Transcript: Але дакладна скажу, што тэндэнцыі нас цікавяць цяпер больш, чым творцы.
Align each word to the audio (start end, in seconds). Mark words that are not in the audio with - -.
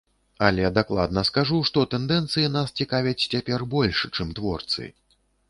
Але 0.45 0.69
дакладна 0.77 1.23
скажу, 1.29 1.59
што 1.71 1.83
тэндэнцыі 1.91 2.47
нас 2.57 2.73
цікавяць 2.81 3.27
цяпер 3.35 3.67
больш, 3.77 4.03
чым 4.15 4.35
творцы. 4.43 4.91